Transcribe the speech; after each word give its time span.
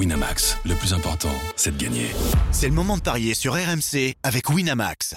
Winamax, 0.00 0.56
le 0.64 0.74
plus 0.76 0.94
important, 0.94 1.28
c'est 1.56 1.76
de 1.76 1.84
gagner. 1.84 2.06
C'est 2.52 2.68
le 2.68 2.72
moment 2.72 2.96
de 2.96 3.02
parier 3.02 3.34
sur 3.34 3.52
RMC 3.52 4.14
avec 4.22 4.48
Winamax. 4.48 5.14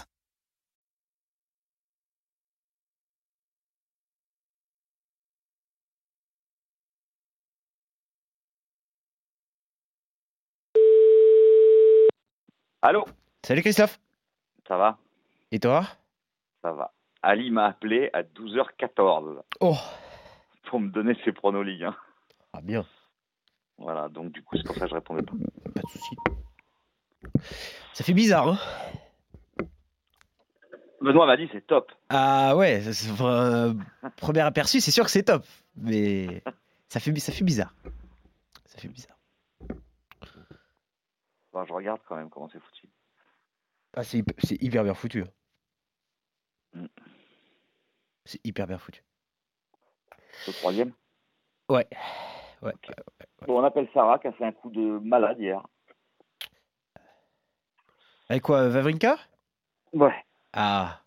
Allô? 12.81 13.05
Salut 13.45 13.61
Christophe. 13.61 13.99
Ça 14.67 14.77
va? 14.77 14.97
Et 15.51 15.59
toi? 15.59 15.83
Ça 16.61 16.71
va. 16.71 16.91
Ali 17.21 17.51
m'a 17.51 17.65
appelé 17.67 18.09
à 18.13 18.23
12h14 18.23 19.41
Oh, 19.61 19.77
pour 20.65 20.79
me 20.79 20.89
donner 20.89 21.15
ses 21.23 21.31
pronos 21.31 21.63
Ligue 21.63 21.83
1. 21.85 21.95
ah 22.53 22.61
bien, 22.61 22.85
Voilà, 23.83 24.07
donc 24.07 24.31
du 24.31 24.41
coup, 24.41 24.55
c'est 24.57 24.63
pour 24.63 24.75
ça 24.75 24.81
que 24.85 24.89
je 24.91 24.95
répondais 24.95 25.23
pas. 25.23 25.33
pas 25.75 25.81
de 25.81 25.89
souci. 25.89 26.15
Ça 27.93 28.03
fait 28.03 28.13
bizarre, 28.13 28.47
hein 28.47 28.57
Benoît 31.01 31.25
m'a 31.25 31.35
dit 31.35 31.49
c'est 31.51 31.67
top. 31.67 31.91
Ah 32.07 32.55
ouais, 32.55 32.81
euh, 33.21 33.73
premier 34.15 34.39
aperçu, 34.39 34.79
c'est 34.79 34.91
sûr 34.91 35.03
que 35.03 35.11
c'est 35.11 35.23
top, 35.23 35.45
mais 35.75 36.41
ça 36.87 37.01
fait, 37.01 37.13
ça 37.19 37.33
fait 37.33 37.43
bizarre. 37.43 37.75
Ça 38.65 38.77
fait 38.79 38.87
bizarre. 38.87 39.17
Bon, 41.51 41.65
je 41.65 41.73
regarde 41.73 41.99
quand 42.07 42.15
même 42.15 42.29
comment 42.29 42.47
c'est 42.47 42.61
foutu. 42.61 42.87
Ah, 43.95 44.03
c'est 44.05 44.19
hyper, 44.19 44.35
c'est 44.43 44.63
hyper 44.63 44.83
bien 44.85 44.93
foutu. 44.93 45.23
hein. 45.23 45.27
Mm. 46.73 46.85
C'est 48.23 48.39
hyper 48.45 48.65
bien 48.65 48.77
foutu. 48.77 49.03
Le 50.47 50.53
troisième? 50.53 50.93
Ouais. 51.67 51.87
Ouais. 52.63 52.73
Bon, 53.47 53.59
on 53.59 53.63
appelle 53.63 53.89
Sarah 53.93 54.19
qui 54.19 54.27
a 54.27 54.31
fait 54.31 54.45
un 54.45 54.51
coup 54.51 54.69
de 54.69 54.99
malade 55.03 55.37
hier. 55.39 55.61
Avec 58.29 58.43
quoi, 58.43 58.69
Vavrinka? 58.69 59.17
Ouais. 59.91 60.15
Ah. 60.53 60.99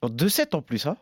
En 0.00 0.08
2-7 0.08 0.54
en 0.54 0.62
plus, 0.62 0.86
hein 0.86 0.96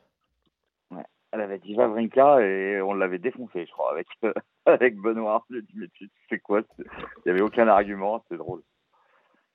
Elle 1.32 1.40
avait 1.40 1.58
dit 1.58 1.74
Vavrinka 1.74 2.40
et 2.40 2.80
on 2.80 2.94
l'avait 2.94 3.18
défoncé, 3.18 3.66
je 3.66 3.72
crois, 3.72 3.92
avec, 3.92 4.06
avec 4.66 4.96
Benoît. 4.96 5.44
J'ai 5.50 5.62
dit, 5.62 5.74
mais 5.76 5.88
tu 5.94 6.10
sais 6.28 6.38
quoi? 6.38 6.62
Il 6.78 6.84
n'y 7.26 7.32
avait 7.32 7.42
aucun 7.42 7.68
argument, 7.68 8.24
c'est 8.30 8.36
drôle. 8.36 8.62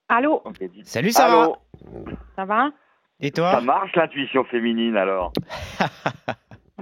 Allô, 0.09 0.41
dit, 0.61 0.85
Salut 0.85 1.11
Sarah 1.11 1.43
Allô? 1.43 1.57
Ça 2.35 2.45
va? 2.45 2.71
Et 3.19 3.27
Ça 3.27 3.33
toi 3.33 3.61
marche 3.61 3.95
l'intuition 3.95 4.43
féminine 4.45 4.95
alors? 4.95 5.33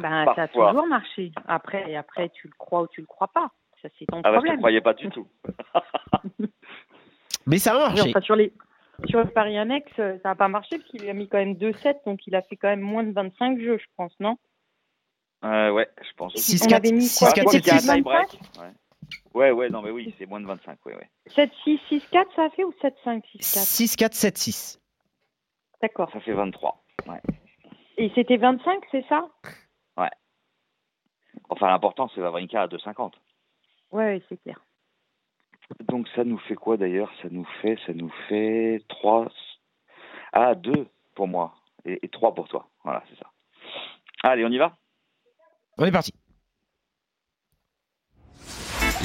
Ben, 0.10 0.26
ça 0.36 0.44
a 0.44 0.48
toujours 0.48 0.86
marché. 0.88 1.32
Après, 1.48 1.96
après, 1.96 2.30
tu 2.30 2.48
le 2.48 2.54
crois 2.58 2.84
ou 2.84 2.88
tu 2.88 3.02
le 3.02 3.08
crois 3.08 3.28
pas. 3.28 3.50
Ça, 3.82 3.90
c'est 3.98 4.06
ton 4.06 4.20
Ah 4.20 4.22
bah, 4.24 4.30
je 4.30 4.36
ne 4.36 4.38
problème. 4.38 4.58
croyais 4.58 4.82
pas 4.82 4.94
du 4.94 5.10
tout. 5.10 5.28
Mais 7.48 7.58
ça 7.58 7.74
marché. 7.74 8.10
enfin, 8.10 8.22
sur 8.22 8.36
les 8.36 8.54
sur 9.08 9.20
le 9.20 9.26
Paris 9.30 9.58
Annexe, 9.58 9.92
euh, 10.00 10.18
ça 10.24 10.30
n'a 10.30 10.36
pas 10.36 10.48
marché 10.48 10.78
parce 10.78 10.90
qu'il 10.90 11.02
lui 11.02 11.10
a 11.10 11.14
mis 11.14 11.28
quand 11.28 11.38
même 11.38 11.54
2-7, 11.54 12.06
donc 12.06 12.26
il 12.28 12.36
a 12.36 12.42
fait 12.44 12.56
quand 12.56 12.70
même 12.70 12.82
moins 12.82 13.04
de 13.04 13.12
25 13.12 13.60
jeux, 13.60 13.78
je 13.78 13.86
pense, 13.98 14.14
non? 14.20 14.38
Euh, 15.44 15.70
ouais, 15.72 15.90
je 16.02 16.14
pense. 16.16 16.34
6, 16.36 16.64
On 16.64 16.68
4, 16.68 16.78
avait 16.78 16.92
mis 16.96 17.02
6, 17.02 17.20
quoi? 17.20 17.32
4, 17.34 17.44
Quoi 17.44 17.52
7, 17.54 17.62
qu'il 17.64 17.72
y 17.72 17.74
a 17.74 17.76
un 17.76 17.80
6. 17.80 17.86
7, 17.88 17.96
tie-break. 17.96 18.40
Ouais. 18.60 18.72
ouais, 19.34 19.52
ouais, 19.52 19.70
non, 19.70 19.82
mais 19.82 19.92
oui, 19.92 20.16
c'est 20.18 20.26
moins 20.28 20.40
de 20.40 20.46
25, 20.46 20.78
ouais, 20.86 20.96
ouais. 20.96 21.10
7-6, 21.36 21.80
6-4, 21.90 22.26
ça 22.36 22.44
a 22.46 22.50
fait 22.52 22.64
ou 22.64 22.74
7-5, 22.82 23.22
6-4 23.36 23.42
6, 23.42 23.96
4, 23.98 24.14
7, 24.14 24.38
6. 24.38 24.82
D'accord. 25.82 26.10
Ça 26.12 26.20
fait 26.22 26.34
23. 26.34 26.84
Et 27.98 28.12
c'était 28.16 28.38
25, 28.38 28.82
c'est 28.92 29.06
ça? 29.08 29.28
Enfin, 31.50 31.68
l'important, 31.68 32.10
c'est 32.14 32.22
Vavrinka 32.22 32.62
à 32.62 32.68
2,50. 32.68 33.12
Ouais, 33.92 34.06
ouais, 34.06 34.24
c'est 34.30 34.42
clair. 34.42 34.60
Donc, 35.88 36.08
ça 36.16 36.24
nous 36.24 36.38
fait 36.40 36.56
quoi 36.56 36.78
d'ailleurs? 36.78 37.12
Ça 37.22 37.28
nous 37.32 37.48
fait, 37.62 37.78
ça 37.86 37.94
nous 37.94 38.12
fait 38.28 38.84
3. 38.90 39.28
Ah, 40.34 40.56
2 40.56 40.88
pour 41.16 41.28
moi. 41.28 41.56
Et, 41.86 42.00
et 42.04 42.10
3 42.10 42.36
pour 42.36 42.48
toi. 42.48 42.68
Voilà, 42.84 43.04
c'est 43.10 43.18
ça. 43.18 43.30
Allez, 44.24 44.46
on 44.46 44.50
y 44.50 44.58
va? 44.58 44.76
On 45.78 45.86
est 45.86 45.92
parti. 45.92 46.14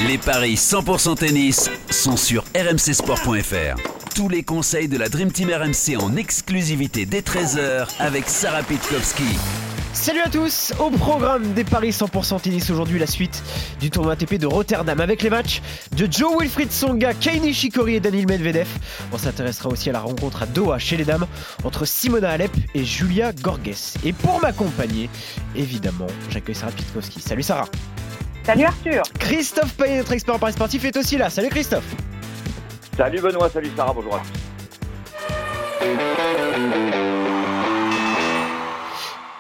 Les 0.09 0.17
paris 0.19 0.55
100% 0.55 1.19
tennis 1.19 1.69
sont 1.91 2.17
sur 2.17 2.43
rmcsport.fr. 2.55 3.77
Tous 4.15 4.29
les 4.29 4.43
conseils 4.43 4.89
de 4.89 4.97
la 4.97 5.09
Dream 5.09 5.31
Team 5.31 5.51
RMC 5.51 6.01
en 6.01 6.17
exclusivité 6.17 7.05
dès 7.07 7.21
13h 7.21 8.01
avec 8.01 8.25
Sarah 8.25 8.63
Pitkowski. 8.63 9.37
Salut 9.93 10.21
à 10.21 10.29
tous 10.29 10.73
Au 10.79 10.91
programme 10.91 11.53
des 11.53 11.65
Paris 11.65 11.91
100% 11.91 12.41
tennis 12.41 12.71
aujourd'hui, 12.71 12.99
la 12.99 13.07
suite 13.07 13.43
du 13.81 13.91
tournoi 13.91 14.13
ATP 14.13 14.35
de 14.35 14.47
Rotterdam 14.47 15.01
avec 15.01 15.23
les 15.23 15.31
matchs 15.31 15.61
de 15.97 16.07
Joe 16.11 16.41
Wilfried 16.41 16.71
Songa, 16.71 17.13
Kei 17.13 17.41
Nishikori 17.41 17.97
et 17.97 18.01
Daniil 18.01 18.27
Medvedev. 18.27 18.69
On 19.13 19.19
s'intéressera 19.19 19.69
aussi 19.69 19.91
à 19.91 19.93
la 19.93 20.01
rencontre 20.01 20.43
à 20.43 20.47
Doha 20.47 20.79
chez 20.79 20.97
les 20.97 21.05
dames 21.05 21.27
entre 21.65 21.85
Simona 21.85 22.31
Alep 22.31 22.53
et 22.75 22.85
Julia 22.85 23.33
Gorges. 23.33 23.95
Et 24.05 24.13
pour 24.13 24.41
m'accompagner, 24.41 25.11
évidemment, 25.57 26.07
j'accueille 26.31 26.55
Sarah 26.55 26.73
Pitkowski. 26.73 27.21
Salut 27.21 27.43
Sarah 27.43 27.67
Salut 28.45 28.65
Arthur 28.65 29.03
Christophe 29.19 29.75
Payet, 29.75 29.99
notre 29.99 30.13
expert 30.13 30.37
en 30.37 30.39
Paris 30.39 30.53
sportif, 30.53 30.85
est 30.85 30.97
aussi 30.97 31.19
là. 31.19 31.31
Salut 31.31 31.49
Christophe 31.49 31.97
Salut 32.97 33.21
Benoît, 33.21 33.51
salut 33.51 33.71
Sarah, 33.77 33.93
bonjour 33.93 34.15
à 34.15 34.23
tous. 35.81 37.10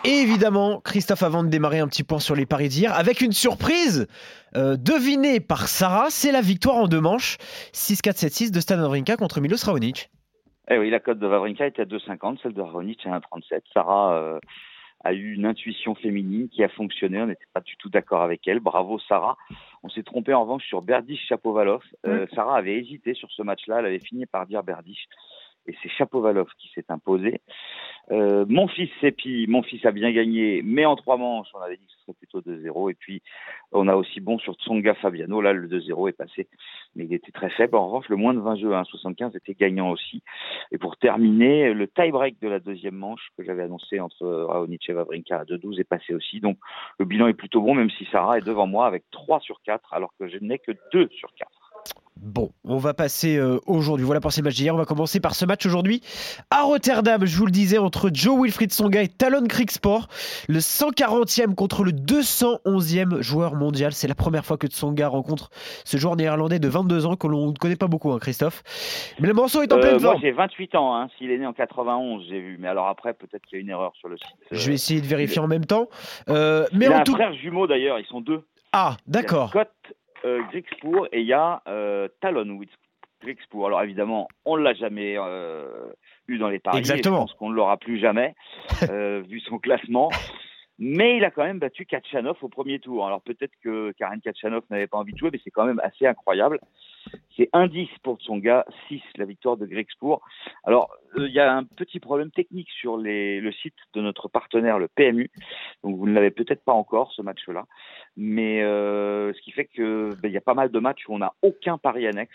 Et 0.02 0.22
évidemment, 0.22 0.80
Christophe, 0.80 1.22
avant 1.22 1.44
de 1.44 1.50
démarrer 1.50 1.78
un 1.78 1.86
petit 1.86 2.04
point 2.04 2.20
sur 2.20 2.34
les 2.34 2.46
paris 2.46 2.68
d'hier, 2.68 2.94
avec 2.94 3.20
une 3.20 3.32
surprise 3.32 4.08
euh, 4.56 4.78
devinée 4.78 5.40
par 5.40 5.68
Sarah, 5.68 6.06
c'est 6.08 6.32
la 6.32 6.40
victoire 6.40 6.76
en 6.76 6.88
deux 6.88 7.02
manches 7.02 7.36
6-4-7-6 7.74 8.50
de 8.50 8.60
Stan 8.60 8.78
Wawrinka 8.78 9.16
contre 9.16 9.42
Milos 9.42 9.62
Raonic. 9.62 10.10
Eh 10.70 10.78
oui, 10.78 10.88
la 10.88 11.00
cote 11.00 11.18
de 11.18 11.26
Vavrinka 11.26 11.66
était 11.66 11.82
à 11.82 11.84
2,50, 11.84 12.38
celle 12.42 12.54
de 12.54 12.62
Raonic 12.62 13.04
à 13.04 13.18
1,37. 13.18 13.60
Sarah 13.74 14.14
euh, 14.14 14.38
a 15.04 15.12
eu 15.12 15.34
une 15.34 15.44
intuition 15.44 15.94
féminine 15.94 16.48
qui 16.48 16.64
a 16.64 16.68
fonctionné. 16.70 17.20
On 17.20 17.26
n'était 17.26 17.44
pas 17.52 17.60
du 17.60 17.76
tout 17.76 17.90
d'accord 17.90 18.22
avec 18.22 18.48
elle. 18.48 18.60
Bravo 18.60 18.98
Sarah. 19.00 19.36
On 19.82 19.90
s'est 19.90 20.02
trompé 20.02 20.32
en 20.32 20.42
revanche 20.42 20.64
sur 20.64 20.80
Berdych 20.80 21.20
Chapovalov. 21.28 21.82
Euh, 22.06 22.26
Sarah 22.34 22.56
avait 22.56 22.78
hésité 22.78 23.12
sur 23.12 23.30
ce 23.32 23.42
match-là. 23.42 23.80
Elle 23.80 23.86
avait 23.86 23.98
fini 23.98 24.24
par 24.24 24.46
dire 24.46 24.62
Berdych. 24.62 25.08
Et 25.66 25.74
c'est 25.82 25.88
Chapovalov 25.88 26.48
qui 26.58 26.70
s'est 26.74 26.86
imposé. 26.88 27.40
Euh, 28.10 28.44
mon 28.48 28.66
fils 28.66 28.90
Sepi, 29.00 29.46
mon 29.48 29.62
fils 29.62 29.84
a 29.84 29.92
bien 29.92 30.10
gagné, 30.10 30.62
mais 30.64 30.84
en 30.84 30.96
trois 30.96 31.16
manches, 31.16 31.48
on 31.54 31.60
avait 31.60 31.76
dit 31.76 31.86
que 31.86 31.92
ce 31.92 31.98
serait 32.00 32.14
plutôt 32.14 32.40
2-0. 32.40 32.90
Et 32.90 32.94
puis, 32.94 33.22
on 33.72 33.86
a 33.86 33.94
aussi 33.94 34.20
bon 34.20 34.38
sur 34.38 34.54
Tsonga 34.54 34.94
Fabiano. 34.94 35.40
Là, 35.40 35.52
le 35.52 35.68
2-0 35.68 36.08
est 36.08 36.12
passé, 36.12 36.48
mais 36.96 37.04
il 37.04 37.14
était 37.14 37.30
très 37.30 37.50
faible. 37.50 37.76
En 37.76 37.86
revanche, 37.86 38.08
le 38.08 38.16
moins 38.16 38.34
de 38.34 38.40
20 38.40 38.56
jeux 38.56 38.74
à 38.74 38.82
1,75 38.82 39.36
était 39.36 39.54
gagnant 39.54 39.90
aussi. 39.90 40.22
Et 40.72 40.78
pour 40.78 40.96
terminer, 40.96 41.72
le 41.72 41.86
tie-break 41.86 42.40
de 42.40 42.48
la 42.48 42.58
deuxième 42.58 42.96
manche 42.96 43.28
que 43.36 43.44
j'avais 43.44 43.62
annoncé 43.62 44.00
entre 44.00 44.26
Raonic 44.26 44.88
et 44.88 44.92
Vavrinka 44.92 45.40
à 45.40 45.44
2-12 45.44 45.80
est 45.80 45.84
passé 45.84 46.14
aussi. 46.14 46.40
Donc 46.40 46.58
le 46.98 47.04
bilan 47.04 47.28
est 47.28 47.34
plutôt 47.34 47.60
bon, 47.60 47.74
même 47.74 47.90
si 47.90 48.06
Sarah 48.10 48.38
est 48.38 48.46
devant 48.46 48.66
moi 48.66 48.86
avec 48.86 49.04
3 49.12 49.40
sur 49.40 49.62
4, 49.62 49.94
alors 49.94 50.12
que 50.18 50.26
je 50.26 50.38
n'ai 50.38 50.58
que 50.58 50.72
2 50.92 51.08
sur 51.12 51.32
4. 51.34 51.59
Bon, 52.22 52.50
on 52.64 52.76
va 52.76 52.92
passer 52.92 53.38
euh, 53.38 53.60
aujourd'hui. 53.66 54.04
Voilà 54.04 54.20
pour 54.20 54.30
ces 54.30 54.42
matchs 54.42 54.56
d'hier. 54.56 54.74
On 54.74 54.78
va 54.78 54.84
commencer 54.84 55.20
par 55.20 55.34
ce 55.34 55.46
match 55.46 55.64
aujourd'hui 55.64 56.02
à 56.50 56.64
Rotterdam. 56.64 57.24
Je 57.24 57.34
vous 57.34 57.46
le 57.46 57.50
disais, 57.50 57.78
entre 57.78 58.10
Joe 58.12 58.38
Wilfried 58.42 58.72
Songa 58.72 59.02
et 59.02 59.08
Talon 59.08 59.46
Kriegsport. 59.46 60.06
Le 60.46 60.58
140e 60.58 61.54
contre 61.54 61.82
le 61.82 61.92
211e 61.92 63.22
joueur 63.22 63.54
mondial. 63.54 63.92
C'est 63.94 64.06
la 64.06 64.14
première 64.14 64.44
fois 64.44 64.58
que 64.58 64.66
Tsonga 64.66 65.08
rencontre 65.08 65.48
ce 65.86 65.96
joueur 65.96 66.16
néerlandais 66.16 66.58
de 66.58 66.68
22 66.68 67.06
ans 67.06 67.16
que 67.16 67.26
l'on 67.26 67.52
ne 67.52 67.56
connaît 67.56 67.76
pas 67.76 67.86
beaucoup, 67.88 68.12
hein, 68.12 68.18
Christophe. 68.18 68.62
Mais 69.18 69.26
le 69.28 69.32
morceau 69.34 69.62
est 69.62 69.72
en 69.72 69.76
Euh, 69.78 69.80
pleine 69.80 69.92
moi 70.02 70.10
forme. 70.12 70.20
j'ai 70.20 70.32
28 70.32 70.74
ans, 70.74 70.94
hein. 70.94 71.08
s'il 71.16 71.30
est 71.30 71.38
né 71.38 71.46
en 71.46 71.54
91, 71.54 72.22
j'ai 72.28 72.38
vu. 72.40 72.58
Mais 72.60 72.68
alors 72.68 72.88
après, 72.88 73.14
peut-être 73.14 73.46
qu'il 73.46 73.56
y 73.56 73.60
a 73.60 73.62
une 73.62 73.70
erreur 73.70 73.92
sur 73.98 74.10
le 74.10 74.18
site. 74.18 74.26
Euh, 74.52 74.56
Je 74.56 74.66
vais 74.68 74.74
essayer 74.74 75.00
de 75.00 75.06
vérifier 75.06 75.40
en 75.40 75.48
même 75.48 75.64
temps. 75.64 75.88
Euh, 76.28 76.66
mais 76.74 76.84
il 76.84 76.92
a 76.92 76.98
en 76.98 77.00
un 77.00 77.04
tout 77.04 77.14
frère 77.14 77.32
jumeau 77.32 77.66
d'ailleurs, 77.66 77.98
ils 77.98 78.06
sont 78.06 78.20
deux. 78.20 78.42
Ah, 78.72 78.98
d'accord. 79.06 79.46
A 79.46 79.48
Scott 79.48 79.70
euh, 80.24 80.42
Griekspoor 80.50 81.08
et 81.12 81.20
il 81.20 81.26
y 81.26 81.32
a 81.32 81.62
euh, 81.68 82.08
Talon 82.20 82.58
Griekspoor. 83.22 83.66
Alors 83.66 83.82
évidemment, 83.82 84.28
on 84.44 84.56
ne 84.56 84.62
l'a 84.62 84.74
jamais 84.74 85.16
euh, 85.18 85.92
eu 86.28 86.38
dans 86.38 86.48
les 86.48 86.58
paris. 86.58 86.78
et 86.78 86.80
Exactement. 86.80 87.16
Je 87.16 87.20
pense 87.22 87.34
qu'on 87.34 87.50
ne 87.50 87.54
l'aura 87.54 87.76
plus 87.76 87.98
jamais, 87.98 88.34
euh, 88.90 89.22
vu 89.28 89.40
son 89.40 89.58
classement. 89.58 90.10
Mais 90.82 91.18
il 91.18 91.24
a 91.24 91.30
quand 91.30 91.44
même 91.44 91.58
battu 91.58 91.84
Kachanov 91.84 92.38
au 92.40 92.48
premier 92.48 92.78
tour. 92.78 93.06
Alors 93.06 93.20
peut-être 93.20 93.52
que 93.62 93.92
Karen 93.98 94.18
Kachanov 94.22 94.62
n'avait 94.70 94.86
pas 94.86 94.96
envie 94.96 95.12
de 95.12 95.18
jouer, 95.18 95.28
mais 95.30 95.38
c'est 95.44 95.50
quand 95.50 95.66
même 95.66 95.80
assez 95.84 96.06
incroyable. 96.06 96.58
C'est 97.36 97.50
un 97.52 97.66
10 97.66 97.86
pour 98.02 98.16
Tsonga, 98.18 98.64
6 98.88 99.02
la 99.16 99.26
victoire 99.26 99.58
de 99.58 99.66
Griekspoor. 99.66 100.22
Alors 100.64 100.90
euh, 101.18 101.28
il 101.28 101.34
y 101.34 101.38
a 101.38 101.52
un 101.54 101.64
petit 101.64 102.00
problème 102.00 102.30
technique 102.30 102.70
sur 102.70 102.96
le 102.96 103.52
site 103.52 103.76
de 103.92 104.00
notre 104.00 104.28
partenaire, 104.28 104.78
le 104.78 104.88
PMU. 104.88 105.30
Donc 105.84 105.96
vous 105.98 106.06
ne 106.08 106.14
l'avez 106.14 106.30
peut-être 106.30 106.64
pas 106.64 106.72
encore 106.72 107.12
ce 107.12 107.20
match-là, 107.20 107.66
mais 108.16 108.62
euh, 108.62 109.34
ce 109.34 109.40
qui 109.42 109.52
fait 109.52 109.66
que 109.66 110.14
ben, 110.22 110.32
y 110.32 110.36
a 110.38 110.40
pas 110.42 110.54
mal 110.54 110.70
de 110.70 110.78
matchs 110.78 111.06
où 111.08 111.14
on 111.14 111.18
n'a 111.18 111.34
aucun 111.42 111.76
pari 111.76 112.06
annexe. 112.06 112.34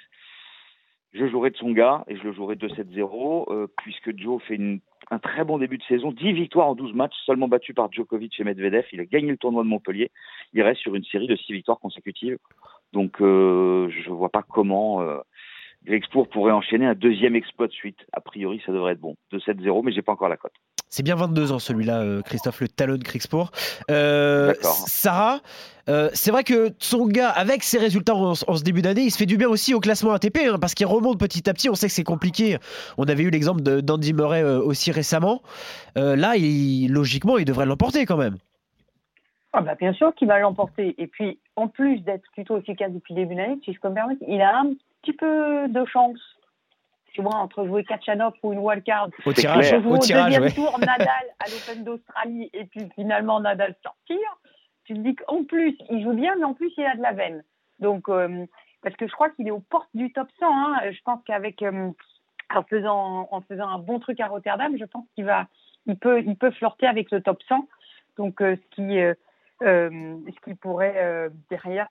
Je 1.13 1.27
jouerai 1.29 1.49
de 1.49 1.57
son 1.57 1.71
gars 1.71 2.03
et 2.07 2.15
je 2.17 2.23
le 2.23 2.33
jouerai 2.33 2.55
2-7-0 2.55 3.51
euh, 3.51 3.67
puisque 3.77 4.15
Joe 4.17 4.41
fait 4.43 4.55
une- 4.55 4.81
un 5.11 5.19
très 5.19 5.43
bon 5.43 5.57
début 5.57 5.77
de 5.77 5.83
saison, 5.83 6.11
10 6.11 6.33
victoires 6.33 6.67
en 6.67 6.75
12 6.75 6.93
matchs, 6.93 7.15
seulement 7.25 7.47
battu 7.47 7.73
par 7.73 7.91
Djokovic 7.91 8.39
et 8.39 8.43
Medvedev. 8.43 8.85
Il 8.91 8.99
a 8.99 9.05
gagné 9.05 9.31
le 9.31 9.37
tournoi 9.37 9.63
de 9.63 9.67
Montpellier. 9.67 10.11
Il 10.53 10.61
reste 10.61 10.81
sur 10.81 10.95
une 10.95 11.03
série 11.05 11.27
de 11.27 11.35
6 11.35 11.53
victoires 11.53 11.79
consécutives. 11.79 12.37
Donc 12.93 13.21
euh, 13.21 13.89
je 13.89 14.09
vois 14.09 14.29
pas 14.29 14.43
comment 14.43 15.01
euh, 15.01 15.19
Grexpour 15.85 16.27
pourrait 16.29 16.51
enchaîner 16.51 16.85
un 16.85 16.95
deuxième 16.95 17.35
exploit 17.35 17.67
de 17.67 17.73
suite. 17.73 17.99
A 18.11 18.21
priori, 18.21 18.61
ça 18.65 18.71
devrait 18.71 18.93
être 18.93 18.99
bon. 18.99 19.15
2-7-0, 19.31 19.83
mais 19.83 19.91
j'ai 19.91 20.01
pas 20.01 20.13
encore 20.13 20.29
la 20.29 20.37
cote. 20.37 20.53
C'est 20.89 21.03
bien 21.03 21.15
22 21.15 21.51
ans 21.51 21.59
celui-là, 21.59 21.99
euh, 22.01 22.21
Christophe, 22.21 22.61
le 22.61 22.67
talon 22.69 22.95
de 22.97 23.03
Kriegspoor. 23.03 23.51
Euh. 23.91 24.53
Sarah, 24.61 25.39
euh, 25.89 26.09
c'est 26.13 26.31
vrai 26.31 26.43
que 26.43 26.69
Tsonga, 26.69 27.29
avec 27.29 27.63
ses 27.63 27.77
résultats 27.77 28.15
en, 28.15 28.31
en 28.31 28.55
ce 28.55 28.63
début 28.63 28.81
d'année, 28.81 29.01
il 29.01 29.11
se 29.11 29.17
fait 29.17 29.25
du 29.25 29.35
bien 29.37 29.49
aussi 29.49 29.73
au 29.73 29.79
classement 29.79 30.13
ATP, 30.13 30.37
hein, 30.47 30.57
parce 30.59 30.73
qu'il 30.73 30.85
remonte 30.85 31.19
petit 31.19 31.49
à 31.49 31.53
petit. 31.53 31.69
On 31.69 31.75
sait 31.75 31.87
que 31.87 31.93
c'est 31.93 32.03
compliqué. 32.03 32.57
On 32.97 33.03
avait 33.05 33.23
eu 33.23 33.29
l'exemple 33.29 33.61
d'Andy 33.61 34.13
Murray 34.13 34.41
euh, 34.43 34.59
aussi 34.61 34.91
récemment. 34.91 35.41
Euh, 35.97 36.15
là, 36.15 36.37
il- 36.37 36.87
logiquement, 36.91 37.37
il 37.37 37.45
devrait 37.45 37.65
l'emporter 37.65 38.05
quand 38.05 38.17
même. 38.17 38.37
Ah 39.57 39.61
bah 39.61 39.75
bien 39.79 39.93
sûr 39.93 40.13
qu'il 40.15 40.27
va 40.27 40.39
l'emporter. 40.39 40.95
Et 40.97 41.07
puis, 41.07 41.39
en 41.55 41.67
plus 41.67 41.99
d'être 42.01 42.23
plutôt 42.33 42.57
efficace 42.57 42.91
depuis 42.91 43.13
le 43.15 43.21
début 43.21 43.35
de 43.35 43.39
l'année, 43.39 43.59
si 43.63 43.73
je 43.73 43.79
peux 43.79 43.89
me 43.89 43.93
permettre, 43.95 44.21
il 44.27 44.41
a 44.41 44.59
un 44.59 44.71
petit 45.01 45.13
peu 45.13 45.67
de 45.69 45.85
chance. 45.85 46.19
Tu 47.15 47.21
vois, 47.21 47.35
entre 47.35 47.65
jouer 47.65 47.85
Kachanov 47.85 48.33
ou 48.43 48.51
une 48.51 48.59
wildcard, 48.59 49.07
Au 49.25 49.31
tirage, 49.31 49.71
au 49.85 49.91
au 49.91 49.97
tirage, 49.99 50.25
deuxième 50.25 50.43
ouais. 50.43 50.51
tour 50.51 50.77
Nadal 50.79 51.07
à 51.39 51.45
l'Open 51.49 51.85
d'Australie 51.85 52.49
et 52.51 52.65
puis 52.65 52.89
finalement 52.93 53.39
Nadal 53.39 53.73
sortir, 53.81 54.17
tu 54.83 54.95
te 54.95 54.99
dis 54.99 55.15
qu'en 55.15 55.45
plus, 55.45 55.77
il 55.89 56.03
joue 56.03 56.11
bien, 56.11 56.35
mais 56.35 56.43
en 56.43 56.53
plus, 56.53 56.73
il 56.77 56.83
a 56.83 56.93
de 56.97 57.01
la 57.01 57.13
veine. 57.13 57.41
Donc, 57.79 58.09
euh, 58.09 58.45
parce 58.83 58.97
que 58.97 59.07
je 59.07 59.13
crois 59.13 59.29
qu'il 59.29 59.47
est 59.47 59.51
aux 59.51 59.61
portes 59.61 59.87
du 59.93 60.11
top 60.11 60.27
100. 60.39 60.45
hein. 60.45 60.91
Je 60.91 61.01
pense 61.05 61.21
qu'avec, 61.25 61.61
euh, 61.63 61.89
en, 62.53 62.63
faisant, 62.63 63.29
en 63.31 63.39
faisant 63.39 63.69
un 63.69 63.79
bon 63.79 63.99
truc 63.99 64.19
à 64.19 64.27
Rotterdam, 64.27 64.75
je 64.77 64.83
pense 64.83 65.05
qu'il 65.15 65.23
va, 65.23 65.47
il 65.85 65.97
peut, 65.97 66.19
il 66.21 66.35
peut 66.35 66.51
flirter 66.51 66.85
avec 66.85 67.11
le 67.11 67.21
top 67.21 67.41
100. 67.47 67.65
Donc, 68.17 68.41
euh, 68.41 68.57
ce 68.57 68.75
qui, 68.75 68.99
ce 69.61 70.39
qui 70.43 70.53
pourrait 70.55 71.29
derrière 71.49 71.87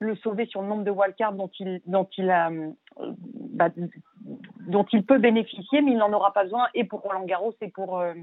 le 0.00 0.16
sauver 0.16 0.46
sur 0.46 0.60
le 0.62 0.66
nombre 0.66 0.82
de 0.82 0.90
wildcards 0.90 1.34
dont 1.34 1.50
il, 1.60 1.80
dont 1.86 2.08
il 2.16 2.30
a, 2.30 2.50
bah, 2.98 3.68
dont 4.70 4.86
il 4.92 5.04
peut 5.04 5.18
bénéficier, 5.18 5.82
mais 5.82 5.92
il 5.92 5.98
n'en 5.98 6.12
aura 6.12 6.32
pas 6.32 6.44
besoin 6.44 6.68
et 6.74 6.84
pour 6.84 7.00
Roland 7.00 7.24
Garros 7.24 7.54
et 7.60 7.68
pour, 7.68 7.98
euh, 7.98 8.14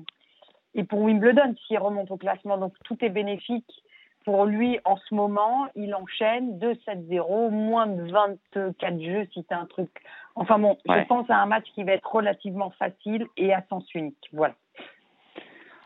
et 0.74 0.84
pour 0.84 1.02
Wimbledon 1.02 1.56
s'il 1.68 1.80
remonte 1.80 2.10
au 2.12 2.18
classement. 2.18 2.58
Donc 2.58 2.74
tout 2.84 2.98
est 3.02 3.10
bénéfique 3.10 3.84
pour 4.26 4.46
lui 4.46 4.80
en 4.86 4.98
ce 4.98 5.14
moment. 5.14 5.68
Il 5.76 5.94
enchaîne 5.94 6.58
2-7-0, 6.60 7.50
moins 7.50 7.88
de 7.88 8.12
24 8.12 9.02
jeux 9.02 9.28
si 9.34 9.46
c'est 9.48 9.56
un 9.56 9.66
truc. 9.66 9.90
Enfin 10.36 10.60
bon, 10.60 10.78
Ouais. 10.88 11.02
je 11.02 11.08
pense 11.08 11.30
à 11.30 11.38
un 11.38 11.46
match 11.46 11.66
qui 11.76 11.84
va 11.84 11.94
être 11.94 12.12
relativement 12.12 12.72
facile 12.72 13.28
et 13.38 13.54
à 13.54 13.64
sens 13.70 13.86
unique. 13.94 14.30
Voilà. 14.34 14.56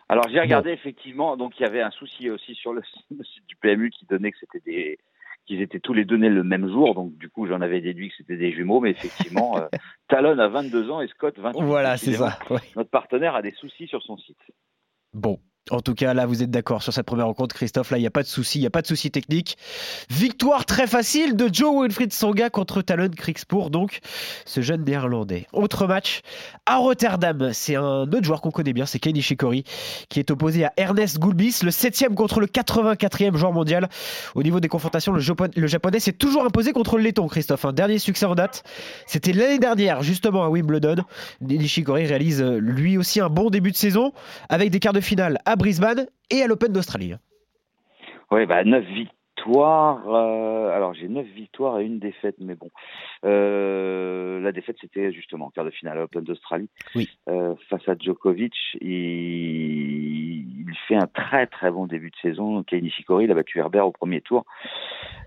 Alors 0.10 0.28
j'ai 0.30 0.42
regardé 0.42 0.72
effectivement, 0.72 1.38
donc 1.38 1.58
il 1.60 1.64
y 1.64 1.66
avait 1.66 1.82
un 1.82 1.92
souci 1.92 2.30
aussi 2.30 2.54
sur 2.56 2.74
le, 2.74 2.82
le 3.18 3.24
site 3.24 3.46
du 3.48 3.56
PMU 3.56 3.90
qui 3.92 4.06
donnait 4.06 4.32
que 4.32 4.40
c'était 4.40 4.60
des 4.60 5.00
qu'ils 5.46 5.62
étaient 5.62 5.80
tous 5.80 5.94
les 5.94 6.06
deux 6.06 6.18
nés 6.18 6.30
le 6.30 6.44
même 6.44 6.68
jour, 6.70 6.96
donc 6.96 7.18
du 7.18 7.30
coup 7.30 7.48
j'en 7.48 7.62
avais 7.62 7.82
déduit 7.82 8.10
que 8.10 8.16
c'était 8.18 8.38
des 8.38 8.52
jumeaux, 8.52 8.80
mais 8.80 8.92
effectivement 8.92 9.58
euh, 9.62 9.68
Talon 10.08 10.38
a 10.40 10.48
22 10.48 10.90
ans 10.92 11.02
et 11.02 11.08
Scott 11.08 11.38
28. 11.38 11.64
Voilà, 11.64 11.98
c'est 11.98 12.14
ça. 12.14 12.38
ouais. 12.50 12.60
Notre 12.76 12.90
partenaire 12.90 13.36
a 13.36 13.42
des 13.42 13.52
soucis 13.52 13.88
sur 13.88 14.02
son 14.04 14.18
site. 14.18 14.40
Bon. 15.14 15.40
En 15.70 15.80
tout 15.80 15.94
cas, 15.94 16.16
là, 16.16 16.26
vous 16.26 16.42
êtes 16.42 16.50
d'accord 16.50 16.82
sur 16.82 16.92
cette 16.92 17.06
première 17.06 17.28
rencontre, 17.28 17.56
Christophe. 17.56 17.92
Là, 17.92 17.98
il 17.98 18.02
n'y 18.02 18.08
a 18.08 18.12
pas 18.12 18.24
de 18.24 18.28
souci, 18.28 18.58
il 18.58 18.62
n'y 18.62 18.68
a 18.68 18.72
pas 18.72 18.82
de 18.82 18.88
souci 18.88 19.12
technique. 19.12 19.58
Victoire 20.10 20.66
très 20.66 20.88
facile 20.88 21.36
de 21.36 21.48
Joe 21.54 21.84
Wilfried 21.84 22.12
Songa 22.12 22.50
contre 22.50 22.82
Talon 22.82 23.10
Kriegspoor, 23.16 23.70
donc 23.70 24.00
ce 24.46 24.62
jeune 24.62 24.84
néerlandais. 24.84 25.46
Autre 25.54 25.86
match 25.86 26.22
à 26.66 26.78
Rotterdam. 26.78 27.52
C'est 27.54 27.76
un 27.76 28.02
autre 28.04 28.24
joueur 28.24 28.42
qu'on 28.42 28.50
connaît 28.50 28.74
bien, 28.74 28.88
c'est 28.88 28.98
Kenny 28.98 29.20
Nishikori, 29.20 29.64
qui 30.10 30.20
est 30.20 30.32
opposé 30.32 30.66
à 30.66 30.74
Ernest 30.78 31.20
Gulbis, 31.20 31.60
le 31.64 31.70
7 31.70 32.16
contre 32.16 32.40
le 32.40 32.48
84e 32.48 33.36
joueur 33.36 33.54
mondial. 33.54 33.88
Au 34.34 34.42
niveau 34.42 34.60
des 34.60 34.68
confrontations, 34.68 35.12
le, 35.14 35.20
Japon- 35.20 35.52
le 35.56 35.68
japonais 35.68 36.00
s'est 36.00 36.12
toujours 36.12 36.44
imposé 36.44 36.74
contre 36.74 36.98
le 36.98 37.04
laiton, 37.04 37.28
Christophe. 37.28 37.66
Un 37.66 37.74
dernier 37.74 38.00
succès 38.00 38.26
en 38.26 38.34
date, 38.34 38.64
c'était 39.06 39.32
l'année 39.32 39.60
dernière, 39.60 40.02
justement 40.02 40.44
à 40.44 40.50
Wimbledon. 40.50 40.96
Nishikori 41.40 42.08
réalise 42.08 42.42
euh, 42.42 42.58
lui 42.60 42.98
aussi 42.98 43.20
un 43.20 43.30
bon 43.30 43.52
début 43.52 43.72
de 43.72 43.78
saison 43.78 44.12
avec 44.50 44.72
des 44.72 44.80
quarts 44.80 44.94
de 44.94 45.02
finale 45.02 45.38
à 45.52 45.56
Brisbane 45.58 46.08
et 46.30 46.42
à 46.42 46.48
l'Open 46.48 46.72
d'Australie. 46.72 47.14
Oui, 48.32 48.46
bah 48.46 48.64
9 48.64 48.86
victoires. 48.86 50.08
euh, 50.08 50.70
alors 50.76 50.94
j'ai 50.94 51.10
9 51.10 51.26
victoires 51.26 51.80
et 51.80 51.86
une 51.86 52.00
défaite, 52.00 52.36
mais 52.40 52.56
bon. 52.56 52.70
Euh, 53.26 54.40
la 54.40 54.52
défaite 54.54 54.78
c'était 54.80 55.12
justement 55.12 55.48
en 55.48 55.50
quart 55.50 55.66
de 55.66 55.72
finale 55.72 55.98
à 55.98 56.02
l'Open 56.02 56.24
d'Australie. 56.24 56.70
Oui. 56.96 57.10
Euh, 57.28 57.56
face 57.70 57.88
à 57.90 57.96
Djokovic, 58.00 58.54
il... 58.80 58.90
il 60.70 60.78
fait 60.88 60.96
un 60.96 61.08
très 61.08 61.48
très 61.48 61.70
bon 61.70 61.86
début 61.86 62.12
de 62.12 62.16
saison. 62.22 62.64
Kei 62.64 62.82
Nishikori, 62.82 63.26
il 63.26 63.32
a 63.32 63.36
battu 63.36 63.60
Herbert 63.60 63.88
au 63.88 63.92
premier 63.92 64.22
tour. 64.22 64.46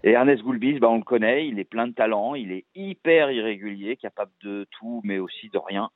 Et 0.04 0.12
Ernest 0.12 0.42
Goulbis, 0.42 0.78
bah, 0.78 0.88
on 0.90 0.98
le 0.98 1.02
connaît, 1.02 1.46
il 1.46 1.58
est 1.58 1.64
plein 1.64 1.86
de 1.86 1.92
talent, 1.92 2.34
il 2.34 2.52
est 2.52 2.64
hyper 2.74 3.30
irrégulier, 3.30 3.96
capable 3.96 4.32
de 4.42 4.66
tout, 4.70 5.00
mais 5.04 5.18
aussi 5.18 5.50
de 5.50 5.58
rien. 5.58 5.90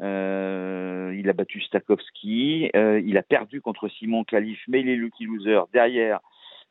Euh, 0.00 1.14
il 1.18 1.28
a 1.28 1.32
battu 1.32 1.60
Stakowski, 1.60 2.70
euh, 2.76 3.00
il 3.04 3.16
a 3.18 3.22
perdu 3.22 3.60
contre 3.60 3.88
Simon 3.88 4.24
Khalif, 4.24 4.60
mais 4.68 4.80
il 4.80 4.88
est 4.88 4.96
lucky 4.96 5.24
loser. 5.24 5.60
Derrière, 5.72 6.20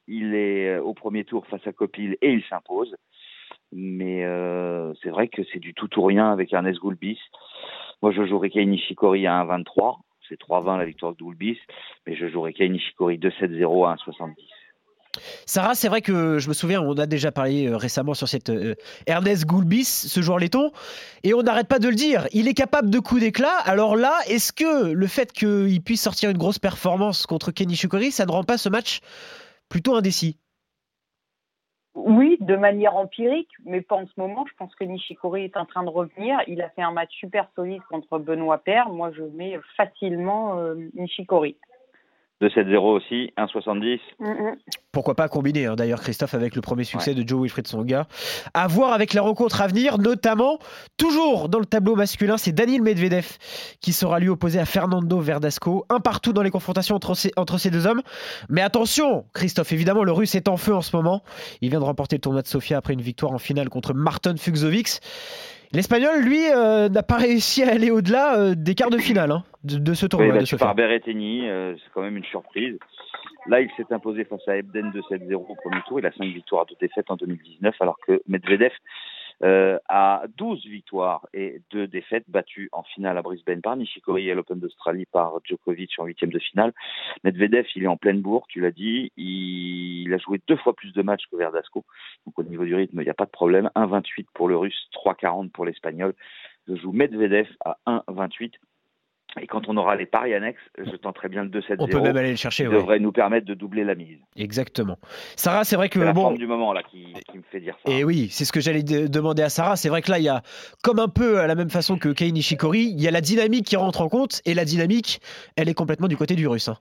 il 0.08 0.34
est 0.34 0.78
euh, 0.78 0.82
au 0.82 0.94
premier 0.94 1.26
tour 1.26 1.46
face 1.48 1.66
à 1.68 1.74
Copil 1.74 2.18
et 2.22 2.32
il 2.32 2.44
s'impose. 2.44 2.96
Mais 3.74 4.24
c'est 5.04 5.10
vrai 5.10 5.28
que 5.28 5.42
c'est 5.52 5.60
du 5.60 5.74
tout 5.74 5.90
ou 6.00 6.04
rien 6.04 6.32
avec 6.32 6.54
Ernest 6.54 6.80
Goulbis. 6.80 7.20
Moi, 8.02 8.14
je 8.14 8.26
jouerais 8.26 8.50
Kei 8.50 8.66
Nishikori 8.66 9.28
à 9.28 9.44
1,23. 9.44 9.98
C'est 10.30 10.40
3,20 10.40 10.78
la 10.78 10.86
victoire 10.86 11.12
de 11.14 11.18
Goulbis. 11.18 11.60
Mais 12.06 12.16
je 12.16 12.30
jouerais 12.30 12.54
Kei 12.54 12.70
Nishikori 12.70 13.18
2,70 13.18 13.86
à 13.86 13.96
1,70. 13.96 14.36
Sarah, 15.46 15.76
c'est 15.76 15.88
vrai 15.88 16.02
que 16.02 16.40
je 16.40 16.48
me 16.48 16.54
souviens, 16.54 16.82
on 16.82 16.94
a 16.98 17.06
déjà 17.06 17.32
parlé 17.32 17.68
euh, 17.68 17.78
récemment 17.78 18.14
sur 18.14 18.28
cette 18.28 18.50
euh, 18.50 18.76
Ernest 19.06 19.46
Goulbis, 19.46 19.86
ce 19.86 20.22
joueur 20.22 20.40
laiton, 20.40 20.72
et 21.24 21.34
on 21.34 21.42
n'arrête 21.42 21.68
pas 21.68 21.80
de 21.80 21.90
le 21.90 21.96
dire. 21.96 22.28
Il 22.34 22.48
est 22.48 22.54
capable 22.54 22.90
de 22.90 23.00
coups 23.00 23.22
d'éclat. 23.22 23.56
Alors 23.66 23.96
là, 23.96 24.14
est-ce 24.28 24.54
que 24.54 24.92
le 24.92 25.08
fait 25.08 25.32
qu'il 25.32 25.82
puisse 25.82 26.02
sortir 26.02 26.30
une 26.30 26.38
grosse 26.38 26.60
performance 26.60 27.26
contre 27.26 27.52
Kenny 27.52 27.72
Nishikori, 27.72 28.12
ça 28.12 28.26
ne 28.26 28.32
rend 28.32 28.44
pas 28.44 28.58
ce 28.58 28.70
match 28.70 29.00
plutôt 29.70 29.96
indécis? 29.96 30.38
Oui, 31.98 32.38
de 32.42 32.56
manière 32.56 32.96
empirique, 32.96 33.50
mais 33.66 33.82
pas 33.82 33.96
en 33.96 34.06
ce 34.06 34.14
moment. 34.18 34.46
Je 34.48 34.54
pense 34.56 34.74
que 34.76 34.84
Nishikori 34.84 35.46
est 35.46 35.58
en 35.58 35.66
train 35.66 35.84
de 35.84 35.90
revenir. 35.90 36.40
Il 36.48 36.62
a 36.62 36.70
fait 36.70 36.84
un 36.84 36.92
match 36.92 37.12
super 37.12 37.50
solide 37.56 37.82
contre 37.90 38.20
Benoît 38.20 38.60
Paire. 38.60 38.90
Moi, 38.90 39.12
je 39.18 39.24
mets 39.24 39.60
facilement 39.76 40.60
euh, 40.60 40.76
Nishikori. 40.94 41.58
2,70 42.42 42.78
aussi, 42.78 43.34
1,70. 43.38 44.00
Pourquoi 44.92 45.16
pas 45.16 45.28
combiner 45.28 45.66
hein, 45.66 45.76
d'ailleurs 45.76 46.02
Christophe 46.02 46.36
avec 46.36 46.56
le 46.56 46.62
premier 46.62 46.84
succès 46.84 47.16
de 47.16 47.28
Joe 47.28 47.42
Wilfried 47.42 47.68
Songa. 47.68 48.08
À 48.54 48.68
voir 48.68 48.94
avec 48.94 49.14
la 49.14 49.24
rencontre 49.24 49.62
à 49.62 49.68
venir, 49.68 49.98
notamment 49.98 50.60
toujours 50.98 51.50
dans 51.50 51.58
le 51.60 51.66
tableau 51.66 51.96
masculin, 51.96 52.38
c'est 52.38 52.52
Daniel 52.52 52.84
Medvedev 52.84 53.38
qui 53.82 53.92
sera 53.92 54.20
lui 54.20 54.30
opposé 54.30 54.60
à 54.60 54.66
Fernando 54.66 55.20
Verdasco, 55.20 55.86
un 55.90 56.00
partout 56.00 56.32
dans 56.32 56.44
les 56.44 56.52
confrontations 56.52 56.96
entre 56.96 57.16
ces, 57.16 57.32
entre 57.38 57.58
ces 57.58 57.72
deux 57.72 57.88
hommes. 57.88 58.02
Mais 58.50 58.62
attention, 58.62 59.26
Christophe, 59.34 59.72
évidemment 59.72 60.04
le 60.04 60.12
Russe 60.12 60.36
est 60.36 60.48
en 60.48 60.58
feu 60.58 60.76
en 60.76 60.82
ce 60.82 60.96
moment. 60.96 61.24
Il 61.62 61.72
vient 61.72 61.80
de 61.80 61.86
remporter 61.86 62.18
le 62.18 62.22
tournoi 62.22 62.44
de 62.44 62.48
Sofia 62.48 62.78
après 62.78 62.94
une 62.94 63.02
victoire 63.02 63.32
en 63.32 63.40
finale 63.40 63.70
contre 63.70 63.96
Martin 63.96 64.36
Fuxovics. 64.38 65.00
L'Espagnol, 65.74 66.22
lui, 66.22 66.40
euh, 66.50 66.88
n'a 66.90 67.04
pas 67.04 67.18
réussi 67.18 67.64
à 67.64 67.72
aller 67.72 67.92
au-delà 67.92 68.40
euh, 68.40 68.56
des 68.56 68.74
quarts 68.74 68.90
de 68.90 68.98
finale 68.98 69.32
hein, 69.32 69.44
de, 69.64 69.78
de 69.78 69.94
ce 69.94 70.06
Oui, 70.06 70.10
tournoi 70.10 70.28
de 70.30 70.34
battu 70.34 70.46
Sofia. 70.48 70.68
par 70.68 70.76
Berrettini, 70.76 71.48
euh, 71.50 71.76
c'est 71.76 71.92
quand 71.94 72.02
même 72.02 72.18
une 72.18 72.24
surprise. 72.26 72.78
Là, 73.48 73.62
il 73.62 73.70
s'est 73.78 73.92
imposé 73.92 74.24
face 74.26 74.46
à 74.48 74.56
Ebden 74.58 74.92
2-7-0 74.92 75.34
au 75.36 75.56
premier 75.56 75.82
tour. 75.88 76.00
Il 76.00 76.06
a 76.06 76.12
5 76.12 76.24
victoires, 76.26 76.66
2 76.66 76.76
défaites 76.80 77.10
en 77.10 77.16
2019, 77.16 77.76
alors 77.80 77.98
que 78.06 78.22
Medvedev 78.28 78.72
euh, 79.44 79.78
a 79.88 80.24
12 80.38 80.66
victoires 80.66 81.28
et 81.34 81.62
2 81.72 81.88
défaites 81.88 82.26
battues 82.28 82.70
en 82.72 82.84
finale 82.84 83.18
à 83.18 83.22
Brisbane 83.22 83.62
par 83.62 83.78
Nishikori 83.78 84.28
et 84.28 84.32
à 84.32 84.36
l'Open 84.36 84.60
d'Australie 84.60 85.06
par 85.06 85.40
Djokovic 85.44 85.92
en 86.00 86.06
huitième 86.06 86.32
de 86.32 86.40
finale. 86.40 86.74
Medvedev, 87.24 87.66
il 87.76 87.84
est 87.84 87.88
en 87.88 87.98
pleine 87.98 88.22
bourre, 88.22 88.48
tu 88.48 88.62
l'as 88.62 88.72
dit. 88.72 89.12
Il, 89.18 90.08
il 90.08 90.14
a 90.14 90.18
joué 90.18 90.42
deux 90.48 90.56
fois 90.58 90.74
plus 90.74 90.94
de 90.94 91.02
matchs 91.02 91.28
que 91.32 91.36
Verdasco. 91.36 91.86
Donc 92.26 92.40
au 92.40 92.44
niveau 92.44 92.66
du 92.66 92.76
rythme, 92.76 93.02
il 93.02 93.04
n'y 93.04 93.10
a 93.10 93.14
pas 93.14 93.26
de 93.26 93.32
problème. 93.32 93.70
1-28 93.76 94.26
pour 94.34 94.48
le 94.48 94.58
Russe, 94.58 94.90
3-40 94.94 95.52
pour 95.52 95.66
l'Espagnol. 95.66 96.14
Je 96.68 96.76
joue 96.76 96.92
Medvedev 96.92 97.48
à 97.64 97.78
1-28. 97.86 98.54
Et 99.42 99.48
quand 99.48 99.68
on 99.70 99.78
aura 99.78 99.96
les 99.96 100.06
paris 100.06 100.34
annexes, 100.34 100.62
je 100.78 100.96
tenterai 100.96 101.30
bien 101.30 101.44
le 101.44 101.50
2-7-0. 101.50 101.76
On 101.80 101.88
peut 101.88 102.02
même 102.02 102.18
aller 102.18 102.32
le 102.32 102.36
chercher. 102.36 102.68
ouais. 102.68 102.74
devrait 102.74 103.00
nous 103.00 103.12
permettre 103.12 103.46
de 103.46 103.54
doubler 103.54 103.84
la 103.84 103.96
mise. 103.96 104.18
Exactement. 104.36 104.98
Sarah, 105.36 105.64
c'est 105.64 105.76
vrai 105.76 105.90
que 105.90 106.00
C'est 106.00 106.06
la 106.06 106.14
bon. 106.14 106.22
forme 106.22 106.38
du 106.38 106.48
moment 106.48 106.74
là 106.74 106.84
qui, 106.84 107.14
qui 107.32 107.38
me 107.38 107.44
fait 107.44 107.60
dire 107.60 107.78
ça. 107.86 107.92
Et 107.92 108.04
oui, 108.04 108.30
c'est 108.32 108.46
ce 108.46 108.52
que 108.52 108.60
j'allais 108.60 108.84
de- 108.84 109.08
demander 109.08 109.44
à 109.44 109.50
Sarah. 109.50 109.76
C'est 109.76 109.90
vrai 109.90 110.02
que 110.02 110.10
là, 110.12 110.20
il 110.20 110.24
y 110.26 110.30
a, 110.30 110.42
comme 110.84 111.00
un 111.00 111.08
peu 111.10 111.40
à 111.40 111.48
la 111.48 111.56
même 111.56 111.70
façon 111.70 111.98
que 111.98 112.10
Kei 112.10 112.32
Nishikori, 112.32 112.84
il 112.86 113.02
y 113.02 113.08
a 113.08 113.12
la 113.12 113.22
dynamique 113.22 113.66
qui 113.66 113.76
rentre 113.76 114.02
en 114.02 114.10
compte. 114.10 114.42
Et 114.46 114.54
la 114.54 114.66
dynamique, 114.66 115.20
elle 115.56 115.70
est 115.70 115.74
complètement 115.74 116.08
du 116.08 116.18
côté 116.18 116.36
du 116.36 116.48
russe. 116.48 116.70
hein. 116.70 116.78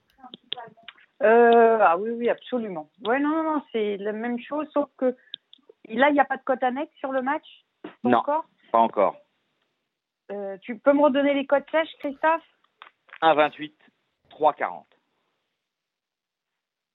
Euh, 1.23 1.79
ah 1.81 1.97
oui, 1.99 2.11
oui, 2.11 2.29
absolument. 2.29 2.91
Ouais, 3.07 3.19
non, 3.19 3.31
non, 3.31 3.43
non, 3.43 3.63
c'est 3.73 3.97
la 3.97 4.13
même 4.13 4.39
chose, 4.39 4.67
sauf 4.75 4.89
que 4.99 5.17
là, 5.89 6.09
il 6.11 6.13
n'y 6.13 6.21
a 6.21 6.25
pas 6.27 6.37
de 6.37 6.43
cote 6.45 6.63
annexe 6.63 6.93
sur 6.99 7.11
le 7.13 7.23
match? 7.23 7.45
Pas 7.83 7.91
Non. 8.05 8.19
Encore? 8.19 8.45
Pas 8.73 8.79
encore. 8.79 9.17
Euh, 10.33 10.57
Tu 10.63 10.79
peux 10.79 10.93
me 10.93 11.03
redonner 11.03 11.35
les 11.35 11.47
cotes 11.47 11.69
sèches, 11.71 11.95
Christophe? 12.01 12.43
1-28, 13.23 13.73
3-40. 14.31 14.85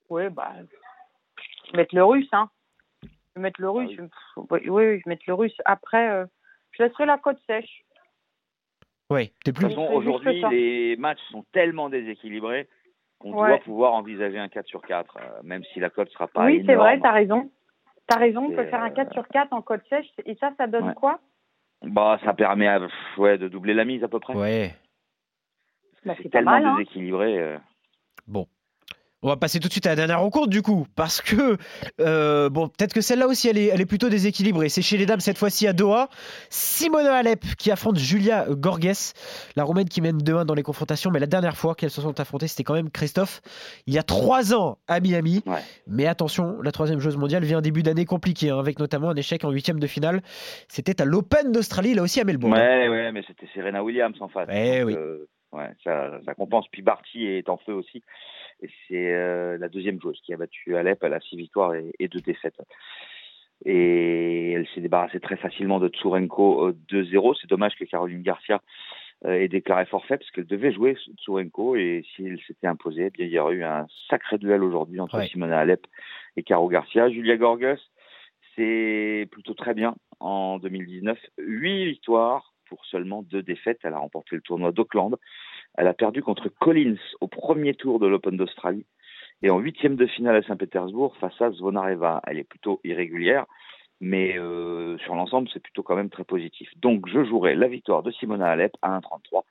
Oui, 0.10 0.30
bah, 0.30 0.52
je 1.66 1.72
vais 1.72 1.78
mettre 1.78 1.96
le 1.96 2.04
russe, 2.04 2.30
hein. 2.34 2.50
Je 3.04 3.08
vais 3.36 3.42
mettre 3.42 3.62
le 3.62 3.70
russe. 3.70 3.96
Pff, 3.96 4.10
Oui, 4.50 4.60
oui, 4.68 4.84
je 4.84 4.96
vais 4.98 5.02
mettre 5.06 5.24
le 5.28 5.34
russe. 5.34 5.56
Après, 5.66 6.10
euh, 6.10 6.26
je 6.72 6.84
laisserai 6.84 7.06
la 7.06 7.18
côte 7.18 7.40
sèche. 7.48 7.84
Ouais, 9.10 9.34
t'es 9.44 9.52
De 9.52 9.58
plus. 9.58 9.76
aujourd'hui, 9.78 10.42
les 10.50 10.96
matchs 10.98 11.22
sont 11.32 11.44
tellement 11.54 11.90
déséquilibrés 11.90 12.68
qu'on 13.20 13.34
Ouais. 13.34 13.50
doit 13.50 13.60
pouvoir 13.60 13.94
envisager 13.94 14.38
un 14.40 14.50
4 14.50 14.68
sur 14.68 14.82
4, 14.82 15.18
euh, 15.18 15.40
même 15.44 15.64
si 15.66 15.80
la 15.80 15.90
cote 15.90 16.10
sera 16.10 16.28
pas 16.28 16.46
oui, 16.46 16.64
c'est 16.66 16.76
vrai, 16.76 17.00
t'as 17.00 17.12
raison. 17.12 17.52
T'as 18.08 18.18
raison, 18.20 18.46
on 18.46 18.56
peut 18.56 18.66
faire 18.66 18.84
un 18.84 18.90
euh, 18.90 18.94
4 18.96 19.14
sur 19.14 19.28
4 19.30 19.54
en 19.54 19.62
côte 19.62 19.86
sèche. 19.90 20.08
Et 20.26 20.36
ça, 20.36 20.52
ça 20.58 20.68
donne 20.68 20.90
Ouais. 20.90 20.94
quoi? 20.96 21.20
Bah, 21.84 22.20
ça 22.24 22.34
permet 22.34 22.68
à- 22.68 22.88
ouais, 23.18 23.38
de 23.38 23.48
doubler 23.48 23.74
la 23.74 23.86
mise 23.86 24.04
à 24.04 24.08
peu 24.08 24.20
près. 24.20 24.36
Ouais. 24.36 24.76
Bah, 26.06 26.14
c'est 26.22 26.30
tellement 26.30 26.52
mal, 26.52 26.66
hein. 26.66 26.76
déséquilibré. 26.78 27.38
euh. 27.40 27.58
Bon. 28.28 28.48
On 29.24 29.28
va 29.28 29.38
passer 29.38 29.60
tout 29.60 29.68
de 29.68 29.72
suite 29.72 29.86
à 29.86 29.90
la 29.90 29.96
dernière 29.96 30.20
rencontre 30.20 30.48
du 30.50 30.64
coup, 30.64 30.88
parce 30.96 31.22
que 31.22 31.56
euh, 32.00 32.50
bon, 32.50 32.70
peut-être 32.70 32.92
que 32.92 33.02
celle-là 33.02 33.28
aussi, 33.28 33.48
elle 33.50 33.58
est, 33.60 33.68
elle 33.68 33.80
est 33.80 33.86
plutôt 33.86 34.10
déséquilibrée. 34.10 34.68
C'est 34.68 34.82
chez 34.82 34.98
les 34.98 35.06
dames 35.06 35.20
cette 35.20 35.38
fois-ci 35.38 35.68
à 35.68 35.74
Doha. 35.74 36.10
Simona 36.50 37.14
Alep 37.16 37.44
qui 37.58 37.70
affronte 37.70 38.00
Julia 38.00 38.48
Gorges, 38.50 39.14
la 39.56 39.64
Roumaine 39.64 39.88
qui 39.88 40.02
mène 40.02 40.18
2-1 40.18 40.46
dans 40.46 40.56
les 40.56 40.64
confrontations. 40.64 41.12
Mais 41.12 41.20
la 41.20 41.28
dernière 41.28 41.56
fois 41.56 41.76
qu'elles 41.76 41.92
se 41.92 42.02
sont 42.02 42.20
affrontées, 42.20 42.48
c'était 42.48 42.64
quand 42.64 42.74
même 42.74 42.90
Christophe 42.90 43.42
il 43.86 43.94
y 43.94 44.00
a 44.00 44.04
trois 44.04 44.56
ans 44.56 44.80
à 44.88 45.00
Miami. 45.00 45.44
Ouais. 45.46 45.60
Mais 45.86 46.08
attention, 46.08 46.60
la 46.64 46.72
troisième 46.72 47.00
joueuse 47.00 47.18
mondiale 47.18 47.44
vient 47.44 47.60
un 47.60 47.62
début 47.62 47.84
d'année 47.84 48.06
compliqué, 48.06 48.50
hein, 48.50 48.58
avec 48.58 48.80
notamment 48.80 49.12
un 49.12 49.16
échec 49.16 49.44
en 49.46 49.52
huitième 49.52 49.80
de 49.80 49.86
finale. 49.88 50.24
C'était 50.68 51.00
à 51.00 51.06
l'Open 51.06 51.52
d'Australie, 51.52 51.94
là 51.94 52.02
aussi 52.02 52.20
à 52.20 52.24
Melbourne. 52.24 52.54
Ouais, 52.54 52.90
ouais, 52.90 53.12
mais 53.12 53.22
c'était 53.28 53.48
Serena 53.54 53.84
Williams 53.84 54.16
en 54.20 54.30
face. 54.30 54.48
Eh 54.52 54.80
Donc, 54.80 54.88
oui. 54.88 54.96
euh, 54.98 55.28
ouais, 55.52 55.70
ça, 55.84 56.10
ça 56.26 56.34
compense. 56.34 56.66
Puis 56.72 56.82
Barty 56.82 57.26
est 57.26 57.50
en 57.50 57.58
feu 57.58 57.74
aussi. 57.74 58.02
Et 58.62 58.70
c'est 58.88 59.14
euh, 59.14 59.58
la 59.58 59.70
deuxième 59.70 60.00
joueuse 60.00 60.20
qui 60.24 60.34
a 60.34 60.38
battu 60.38 60.76
Alep. 60.76 61.04
Elle 61.04 61.14
a 61.14 61.20
six 61.20 61.36
victoires 61.36 61.74
et, 61.74 61.92
et 62.00 62.08
deux 62.08 62.20
défaites. 62.22 62.62
Et 63.66 64.54
elle 64.54 64.68
s'est 64.74 64.82
débarrassée 64.82 65.20
très 65.20 65.38
facilement 65.38 65.80
de 65.80 65.88
Tsurenko 65.88 66.68
euh, 66.70 66.78
2-0. 66.90 67.38
C'est 67.40 67.50
dommage 67.50 67.76
que 67.76 67.86
Caroline 67.86 68.24
Garcia 68.24 68.62
euh, 69.26 69.34
ait 69.34 69.48
déclaré 69.48 69.86
forfait 69.86 70.18
parce 70.18 70.32
qu'elle 70.32 70.48
devait 70.48 70.74
jouer 70.74 70.98
Tsurenko. 71.18 71.76
Et 71.76 72.04
si 72.16 72.26
elle 72.26 72.40
s'était 72.42 72.68
imposée, 72.68 73.06
eh 73.08 73.10
bien, 73.12 73.26
il 73.26 73.32
y 73.32 73.40
aurait 73.40 73.56
eu 73.56 73.64
un 73.64 73.86
sacré 74.10 74.38
duel 74.38 74.64
aujourd'hui 74.64 75.00
entre 75.00 75.18
Ouais. 75.18 75.28
Simona 75.28 75.60
Alep 75.60 75.86
et 76.38 76.44
Caro 76.44 76.70
Garcia. 76.70 77.10
Julia 77.10 77.38
Gorges, 77.38 77.78
c'est 78.56 79.28
plutôt 79.32 79.54
très 79.54 79.74
bien 79.76 79.96
en 80.20 80.58
2019. 80.58 81.20
Huit 81.38 81.86
victoires 81.86 82.54
pour 82.68 82.84
seulement 82.86 83.22
deux 83.22 83.44
défaites. 83.44 83.80
Elle 83.84 83.94
a 83.94 84.00
remporté 84.00 84.36
le 84.36 84.42
tournoi 84.42 84.72
d'Auckland. 84.72 85.18
Elle 85.76 85.88
a 85.88 85.94
perdu 85.94 86.22
contre 86.22 86.50
Collins 86.50 86.98
au 87.22 87.28
premier 87.28 87.74
tour 87.74 88.00
de 88.00 88.08
l'Open 88.08 88.38
d'Australie. 88.38 88.86
Et 89.42 89.50
en 89.50 89.60
huitième 89.60 89.96
de 89.96 90.06
finale 90.06 90.36
à 90.36 90.44
Saint-Pétersbourg, 90.44 91.16
face 91.18 91.42
à 91.42 91.52
Zvonareva, 91.52 92.22
elle 92.28 92.38
est 92.38 92.44
plutôt 92.44 92.80
irrégulière, 92.84 93.46
mais 94.00 94.38
euh, 94.38 94.98
sur 95.00 95.16
l'ensemble, 95.16 95.50
c'est 95.54 95.62
plutôt 95.62 95.84
quand 95.84 95.96
même 95.96 96.10
très 96.10 96.24
positif. 96.24 96.70
Donc, 96.78 97.08
je 97.08 97.24
jouerai 97.24 97.56
la 97.56 97.68
victoire 97.68 98.04
de 98.04 98.12
Simona 98.12 98.50
Alep 98.50 98.74
à 98.82 99.00
1,33. 99.00 99.44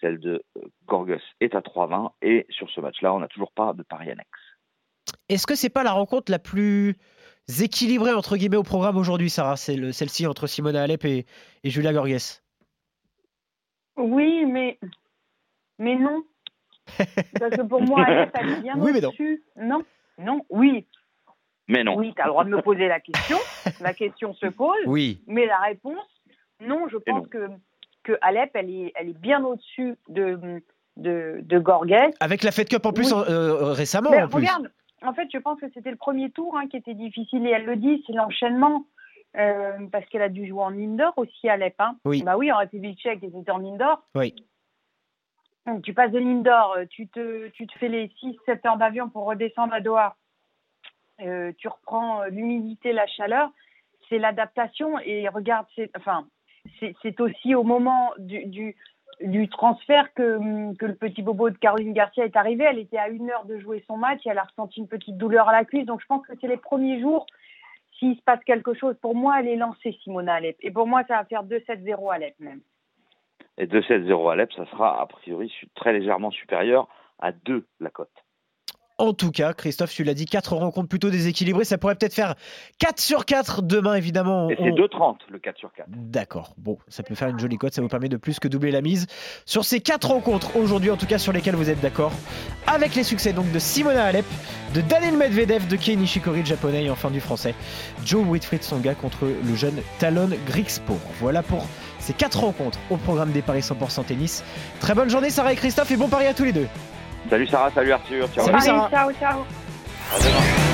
Celle 0.00 0.18
de 0.18 0.42
euh, 0.56 0.60
Gorgas 0.86 1.22
est 1.40 1.54
à 1.54 1.60
3,20. 1.60 2.10
Et 2.22 2.46
sur 2.50 2.70
ce 2.70 2.80
match-là, 2.80 3.14
on 3.14 3.20
n'a 3.20 3.28
toujours 3.28 3.52
pas 3.52 3.72
de 3.72 3.82
pari 3.82 4.10
annexe. 4.10 4.28
Est-ce 5.28 5.46
que 5.46 5.54
c'est 5.54 5.70
pas 5.70 5.84
la 5.84 5.92
rencontre 5.92 6.30
la 6.30 6.38
plus 6.38 6.96
équilibrée 7.60 8.12
entre 8.12 8.36
guillemets 8.36 8.56
au 8.56 8.62
programme 8.62 8.96
aujourd'hui, 8.96 9.30
Sarah? 9.30 9.56
C'est 9.56 9.92
celle-ci 9.92 10.26
entre 10.26 10.46
Simona 10.46 10.82
Alep 10.82 11.04
et, 11.04 11.26
et 11.64 11.70
Julia 11.70 11.92
Gorges. 11.92 12.42
Oui, 13.96 14.44
mais, 14.44 14.78
mais 15.78 15.96
non. 15.96 16.22
Parce 17.38 17.56
que 17.56 17.62
pour 17.62 17.82
moi, 17.82 18.04
Alep, 18.06 18.30
elle 18.38 18.50
est 18.50 18.60
bien 18.62 18.74
Oui, 18.78 18.92
mais 18.92 19.00
non. 19.00 19.08
au-dessus. 19.08 19.42
Non, 19.56 19.82
non, 20.18 20.40
oui. 20.50 20.86
Mais 21.68 21.82
non. 21.82 21.96
Oui, 21.96 22.12
tu 22.14 22.22
as 22.22 22.26
le 22.26 22.30
droit 22.30 22.44
de 22.44 22.50
me 22.50 22.62
poser 22.62 22.86
la 22.86 23.00
question. 23.00 23.38
La 23.80 23.92
question 23.92 24.34
se 24.34 24.46
pose. 24.46 24.76
Oui. 24.86 25.20
Mais 25.26 25.46
la 25.46 25.58
réponse, 25.58 26.06
non, 26.60 26.86
je 26.88 26.96
pense 26.98 27.22
non. 27.24 27.28
que, 27.28 27.48
que 28.04 28.12
Alep, 28.20 28.50
elle 28.54 28.70
est, 28.70 28.92
elle 28.94 29.08
est 29.08 29.18
bien 29.18 29.44
au-dessus 29.44 29.96
de, 30.08 30.38
de. 30.96 31.42
Avec 32.20 32.42
la 32.44 32.52
Fed 32.52 32.68
Cup 32.68 32.86
en 32.86 32.92
plus 32.92 33.12
Oui. 33.12 33.18
en- 33.18 33.24
euh, 33.30 33.72
récemment 33.72 34.10
Mais 34.10 34.22
en 34.22 34.28
plus. 34.28 34.36
regarde, 34.36 34.70
en 35.02 35.12
fait, 35.12 35.26
je 35.32 35.38
pense 35.38 35.60
que 35.60 35.66
c'était 35.74 35.90
le 35.90 35.96
premier 35.96 36.30
tour 36.30 36.56
hein, 36.56 36.68
qui 36.68 36.76
était 36.76 36.94
difficile 36.94 37.44
et 37.46 37.50
elle 37.50 37.64
le 37.64 37.76
dit, 37.76 38.02
c'est 38.06 38.12
l'enchaînement. 38.12 38.84
Euh, 39.36 39.72
parce 39.92 40.06
qu'elle 40.06 40.22
a 40.22 40.30
dû 40.30 40.46
jouer 40.48 40.62
en 40.62 40.72
indoor 40.72 41.12
aussi, 41.18 41.46
Alep. 41.48 41.74
Hein. 41.80 41.96
Oui. 42.06 42.22
Bah 42.22 42.38
oui, 42.38 42.50
en 42.50 42.56
République 42.58 42.98
tchèque, 43.00 43.18
elle 43.22 43.38
était 43.38 43.50
en 43.50 43.62
indoor. 43.62 44.02
Oui. 44.14 44.34
Tu 45.82 45.94
passes 45.94 46.12
de 46.12 46.18
l'indoor, 46.18 46.76
euh, 46.78 46.84
tu 46.88 47.08
te, 47.08 47.48
tu 47.48 47.66
te 47.66 47.76
fais 47.78 47.88
les 47.88 48.06
6-7 48.22 48.66
heures 48.66 48.76
d'avion 48.76 49.08
pour 49.08 49.24
redescendre 49.24 49.74
à 49.74 49.80
Doha. 49.80 50.16
Euh, 51.20 51.52
tu 51.58 51.66
reprends 51.66 52.22
euh, 52.22 52.28
l'humidité, 52.28 52.92
la 52.92 53.06
chaleur. 53.06 53.50
C'est 54.08 54.18
l'adaptation. 54.18 54.98
Et 55.00 55.28
regarde, 55.28 55.66
c'est 55.74 55.90
enfin, 55.96 56.26
c'est 56.80 57.20
aussi 57.20 57.56
au 57.56 57.64
moment 57.64 58.12
du, 58.18 58.46
du, 58.46 58.76
du 59.20 59.48
transfert 59.48 60.12
que, 60.14 60.36
hum, 60.36 60.76
que 60.76 60.86
le 60.86 60.94
petit 60.94 61.22
bobo 61.22 61.50
de 61.50 61.58
Caroline 61.58 61.92
Garcia 61.92 62.24
est 62.24 62.36
arrivé. 62.36 62.64
Elle 62.64 62.78
était 62.78 62.98
à 62.98 63.08
une 63.08 63.28
heure 63.30 63.46
de 63.46 63.58
jouer 63.58 63.82
son 63.88 63.96
match 63.96 64.24
et 64.24 64.28
elle 64.28 64.38
a 64.38 64.44
ressenti 64.44 64.78
une 64.78 64.88
petite 64.88 65.16
douleur 65.16 65.48
à 65.48 65.52
la 65.52 65.64
cuisse. 65.64 65.86
Donc 65.86 66.00
je 66.00 66.06
pense 66.06 66.24
que 66.26 66.32
c'est 66.40 66.48
les 66.48 66.58
premiers 66.58 67.00
jours. 67.00 67.26
S'il 67.98 68.16
se 68.16 68.22
passe 68.22 68.44
quelque 68.44 68.74
chose, 68.74 68.94
pour 69.00 69.16
moi, 69.16 69.40
elle 69.40 69.48
est 69.48 69.56
lancée, 69.56 69.98
Simona 70.04 70.34
Alep. 70.34 70.56
Et 70.60 70.70
pour 70.70 70.86
moi, 70.86 71.02
ça 71.08 71.16
va 71.16 71.24
faire 71.24 71.44
2-7-0 71.44 72.14
Alep 72.14 72.34
même. 72.38 72.60
Et 73.58 73.66
2-7-0 73.66 74.30
Alep, 74.32 74.52
ça 74.54 74.66
sera 74.70 75.00
a 75.00 75.06
priori 75.06 75.52
très 75.74 75.92
légèrement 75.92 76.30
supérieur 76.30 76.88
à 77.18 77.32
2 77.32 77.66
la 77.80 77.90
cote. 77.90 78.10
En 78.98 79.12
tout 79.12 79.30
cas, 79.30 79.52
Christophe, 79.52 79.92
tu 79.92 80.04
l'as 80.04 80.14
dit, 80.14 80.24
4 80.24 80.54
rencontres 80.56 80.88
plutôt 80.88 81.10
déséquilibrées. 81.10 81.66
Ça 81.66 81.76
pourrait 81.76 81.96
peut-être 81.96 82.14
faire 82.14 82.34
4 82.78 82.98
sur 82.98 83.26
4 83.26 83.60
demain, 83.60 83.94
évidemment. 83.94 84.48
Et 84.48 84.56
On- 84.58 84.64
c'est 84.64 84.72
2,30 84.72 85.18
le 85.28 85.38
4 85.38 85.58
sur 85.58 85.70
4. 85.74 85.86
D'accord. 85.90 86.54
Bon, 86.56 86.78
ça 86.88 87.02
peut 87.02 87.14
faire 87.14 87.28
une 87.28 87.38
jolie 87.38 87.58
cote. 87.58 87.74
Ça 87.74 87.82
vous 87.82 87.88
permet 87.88 88.08
de 88.08 88.16
plus 88.16 88.38
que 88.40 88.48
doubler 88.48 88.70
la 88.70 88.80
mise 88.80 89.06
sur 89.44 89.66
ces 89.66 89.80
4 89.80 90.08
rencontres 90.12 90.56
aujourd'hui, 90.56 90.90
en 90.90 90.96
tout 90.96 91.04
cas 91.04 91.18
sur 91.18 91.34
lesquelles 91.34 91.56
vous 91.56 91.68
êtes 91.68 91.80
d'accord. 91.82 92.10
Avec 92.66 92.94
les 92.94 93.04
succès 93.04 93.34
donc 93.34 93.52
de 93.52 93.58
Simona 93.58 94.02
Alep, 94.02 94.24
de 94.74 94.80
Daniel 94.80 95.18
Medvedev, 95.18 95.68
de 95.68 95.76
Kei 95.76 95.94
Nishikori, 95.98 96.40
le 96.40 96.46
japonais, 96.46 96.84
et 96.84 96.90
enfin 96.90 97.10
du 97.10 97.20
français, 97.20 97.54
Joe 98.02 98.26
Whitfried 98.26 98.62
Songa 98.62 98.94
contre 98.94 99.26
le 99.26 99.54
jeune 99.56 99.76
Talon 99.98 100.30
Grigspor. 100.46 100.96
Voilà 101.20 101.42
pour 101.42 101.66
ces 102.06 102.12
4 102.12 102.38
rencontres 102.38 102.78
au 102.90 102.96
programme 102.96 103.32
des 103.32 103.42
Paris 103.42 103.60
100% 103.60 104.04
tennis. 104.04 104.44
Très 104.80 104.94
bonne 104.94 105.10
journée, 105.10 105.30
Sarah 105.30 105.52
et 105.52 105.56
Christophe, 105.56 105.90
et 105.90 105.96
bon 105.96 106.08
pari 106.08 106.26
à 106.26 106.34
tous 106.34 106.44
les 106.44 106.52
deux. 106.52 106.68
Salut 107.28 107.48
Sarah, 107.48 107.70
salut 107.74 107.92
Arthur. 107.92 108.28
Ciao. 108.32 108.46
Salut, 108.46 108.60
Sarah. 108.60 108.90
ciao, 108.90 109.12
ciao. 109.12 109.40
À 110.14 110.18
demain. 110.18 110.66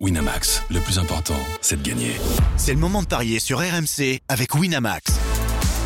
Winamax, 0.00 0.62
le 0.70 0.80
plus 0.80 0.98
important, 0.98 1.34
c'est 1.60 1.82
de 1.82 1.86
gagner. 1.86 2.12
C'est 2.56 2.72
le 2.72 2.78
moment 2.78 3.02
de 3.02 3.06
parier 3.06 3.38
sur 3.38 3.58
RMC 3.58 4.20
avec 4.28 4.54
Winamax. 4.54 5.29